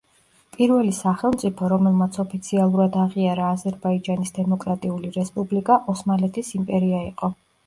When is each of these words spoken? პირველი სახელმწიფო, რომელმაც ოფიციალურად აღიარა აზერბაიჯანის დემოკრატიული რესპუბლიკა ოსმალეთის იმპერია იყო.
პირველი 0.53 0.93
სახელმწიფო, 0.99 1.67
რომელმაც 1.73 2.17
ოფიციალურად 2.23 2.97
აღიარა 3.03 3.51
აზერბაიჯანის 3.57 4.35
დემოკრატიული 4.39 5.13
რესპუბლიკა 5.19 5.79
ოსმალეთის 5.95 6.51
იმპერია 6.63 7.05
იყო. 7.13 7.33